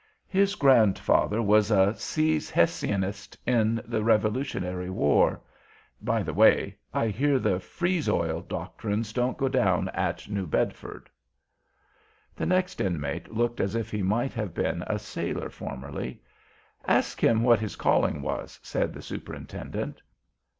"His 0.27 0.55
grandfather 0.55 1.43
was 1.43 1.69
a 1.69 1.95
seize 1.95 2.49
Hessian 2.49 3.03
ist 3.03 3.37
in 3.45 3.79
the 3.85 4.03
Revolutionary 4.03 4.89
War. 4.89 5.39
By 6.01 6.23
the 6.23 6.33
way, 6.33 6.75
I 6.91 7.09
hear 7.09 7.37
the 7.37 7.59
freeze 7.59 8.09
oil 8.09 8.41
doctrines 8.41 9.13
don't 9.13 9.37
go 9.37 9.47
down 9.47 9.89
at 9.89 10.27
New 10.27 10.47
Bedford." 10.47 11.07
The 12.35 12.47
next 12.47 12.81
Inmate 12.81 13.31
looked 13.31 13.59
as 13.59 13.75
if 13.75 13.91
he 13.91 14.01
might 14.01 14.33
have 14.33 14.55
been 14.55 14.83
a 14.87 14.97
sailor 14.97 15.51
formerly. 15.51 16.19
"Ask 16.87 17.23
him 17.23 17.43
what 17.43 17.59
his 17.59 17.75
calling 17.75 18.23
was," 18.23 18.59
said 18.63 18.93
the 18.93 19.03
Superintendent. 19.03 20.01